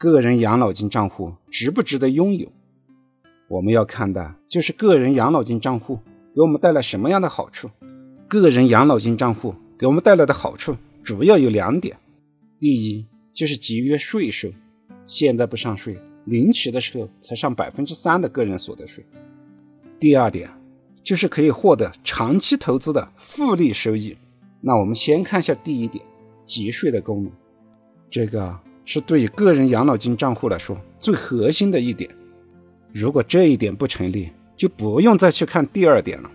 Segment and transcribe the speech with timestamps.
[0.00, 2.50] 个人养老金账户值不值得拥有？
[3.48, 5.98] 我们要看的就是个人养老金账户
[6.34, 7.68] 给我们带来什么样的好处。
[8.26, 10.74] 个人养老金账户给我们带来的好处
[11.04, 11.98] 主要有两点：
[12.58, 14.48] 第一，就是节约税收，
[15.04, 19.04] 现在不上税，领取的时候才上百分之三的个人所得税；
[20.00, 20.48] 第二点，
[21.04, 24.16] 就是可以获得长期投资的复利收益。
[24.62, 26.02] 那我们先看一下第一点，
[26.46, 27.30] 节税的功能，
[28.08, 28.58] 这个
[28.92, 32.10] 是对于个人养老金账户来说最核心的一点。
[32.92, 36.28] 如果这一点不成立，就不用再去看第二点了。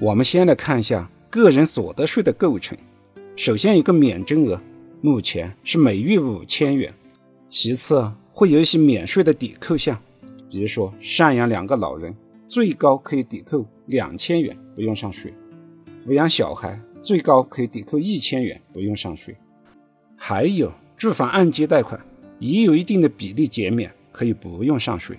[0.00, 2.78] 我们先来看一下个人所得税的构成。
[3.36, 4.58] 首先，一个免征额，
[5.02, 6.94] 目前是每月五千元。
[7.46, 10.00] 其次，会有一些免税的抵扣项，
[10.48, 12.16] 比如说赡养两个老人，
[12.48, 15.30] 最高可以抵扣两千元，不用上税；
[15.94, 16.80] 抚养小孩。
[17.02, 19.36] 最高可以抵扣一千元，不用上税。
[20.16, 22.00] 还有住房按揭贷款
[22.38, 25.18] 也有一定的比例减免，可以不用上税。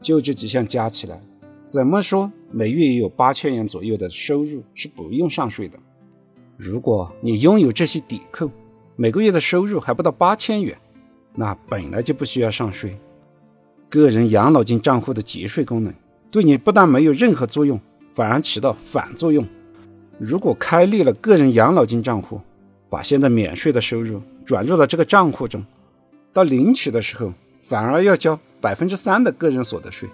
[0.00, 1.20] 就这几项加起来，
[1.64, 5.78] 怎么说每月也有八千元左右的收入是不用上税的。
[6.56, 8.50] 如果你拥有这些抵扣，
[8.96, 10.76] 每个月的收入还不到八千元，
[11.34, 12.98] 那本来就不需要上税。
[13.88, 15.92] 个人养老金账户的节税功能
[16.30, 17.80] 对你不但没有任何作用，
[18.12, 19.46] 反而起到反作用。
[20.18, 22.40] 如果开立了个人养老金账户，
[22.92, 25.64] 把现在免税的收入转入了这个账户中，
[26.30, 30.06] 到领取的时候反而要交百分之三的个人所得税，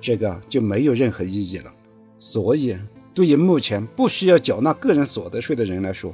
[0.00, 1.72] 这个就没有任何意义了。
[2.18, 2.76] 所以，
[3.14, 6.12] 对于目前不需要缴纳个人所得税的人来说，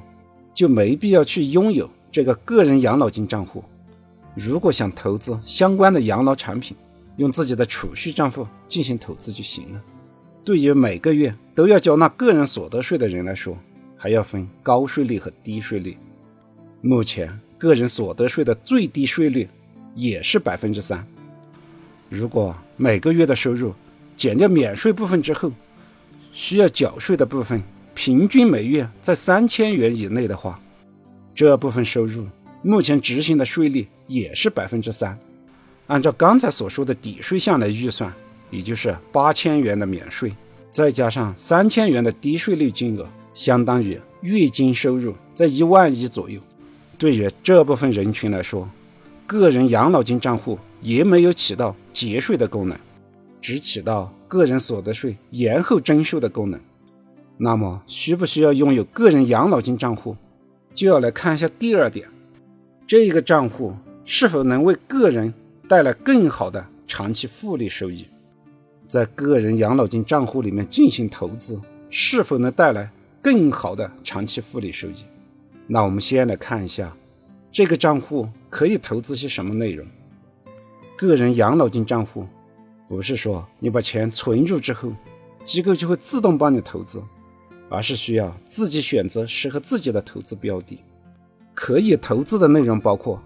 [0.53, 3.65] 就没必要去拥有这个个人养老金账户。
[4.35, 6.77] 如果想投资相关的养老产品，
[7.17, 9.83] 用自己的储蓄账户进行投资就行了。
[10.45, 13.57] 对于每个月都要缴纳个人所得税的人来说，
[13.97, 15.97] 还要分高税率和低税率。
[16.81, 19.49] 目前个人所得税的最低税率
[19.95, 21.07] 也是百分之三。
[22.09, 23.75] 如果每个月的收入
[24.17, 25.53] 减掉免税部分之后，
[26.33, 27.63] 需要缴税的部分
[27.95, 30.61] 平均每月在三千元以内的话，
[31.35, 32.27] 这部分收入
[32.63, 35.19] 目前执行的税率也是百分之三。
[35.87, 38.13] 按照刚才所说的抵税项来预算。
[38.53, 40.33] 也就是八千元的免税，
[40.73, 46.41] 再加上三千元的低税率金额，相当于月均收入在一万一左右。
[47.01, 48.69] 对于这部分人群来说，
[49.27, 52.79] 个人养老金账户也没有起到节税的功能，
[53.41, 56.61] 只起到个人所得税延后征收的功能。
[57.39, 60.15] 那么，需不需要拥有个人养老金账户，
[60.75, 62.07] 就要来看一下第二点：
[62.87, 63.73] 这个账户
[64.05, 65.33] 是否能为个人
[65.67, 68.07] 带来更好的长期复利收益。
[68.87, 72.91] 在个人养老金账户里面进行投资，是否能带来
[73.23, 74.97] 更好的长期复利收益？
[75.73, 76.97] 那我们先来看一下，
[77.53, 79.87] 这个账户可以投资些什么内容？
[80.99, 82.27] 个人养老金账户
[82.89, 84.91] 不是说你把钱存入之后，
[85.45, 87.01] 机构就会自动帮你投资，
[87.69, 90.83] 而是需要自己选择适合自己的投资标的。
[91.55, 93.23] 可以投资的内容包括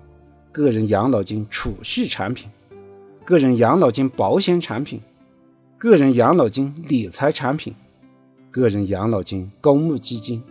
[0.52, 2.50] 个人养老金储蓄产品、
[3.24, 5.00] 个人养老金保险产品。
[5.78, 7.74] 个人养老金理财产品，
[8.50, 10.42] 个人养老金公募基金，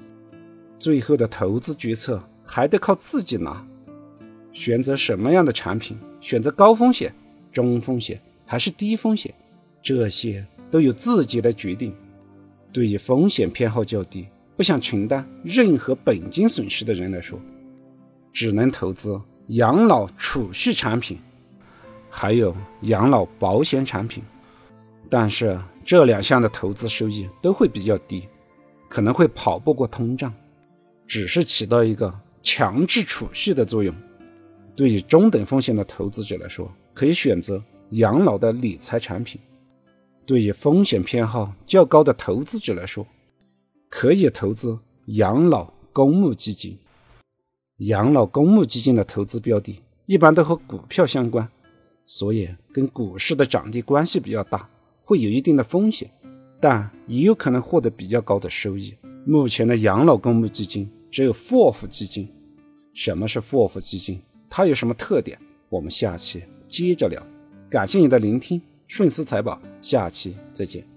[0.83, 3.65] 最后的投资决策还得靠自己拿。
[4.51, 7.15] 选择什么样的产品，选择高风险、
[7.53, 9.33] 中风险还是低风险，
[9.81, 11.95] 这些都有自己来决定。
[12.73, 14.27] 对于风险偏好较低、
[14.57, 17.39] 不想承担任何本金损失的人来说，
[18.33, 19.17] 只能投资
[19.47, 21.17] 养老储蓄产品，
[22.09, 24.21] 还有养老保险产品。
[25.09, 28.27] 但是这两项的投资收益都会比较低，
[28.89, 30.33] 可能会跑不过通胀，
[31.07, 33.93] 只是起到一个强制储蓄的作用。
[34.75, 39.39] 对于中等风险的投资者来说，可以选择养老的理财产品；
[40.25, 43.05] 对于风险偏好较高的投资者来说，
[43.89, 46.77] 可以投资养老公募基金。
[47.77, 51.47] 养老公募基金的投资标的一般都和股票相关，
[52.05, 54.67] 所以跟股市的涨跌关系比较大。
[55.03, 56.09] 会有一定的风险，
[56.61, 58.95] 但也有可能获得比较高的收益。
[59.25, 62.27] 目前的养老公募基金只有 FOF 基金。
[62.93, 64.21] 什么是 FOF 基金？
[64.49, 65.39] 它有什么特点？
[65.69, 67.25] 我们下期接着聊。
[67.69, 70.92] 感谢你的聆听，顺思财宝，下期再见。